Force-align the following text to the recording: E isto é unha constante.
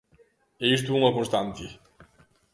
E 0.63 0.65
isto 0.77 0.89
é 0.91 0.97
unha 0.99 1.15
constante. 1.17 1.65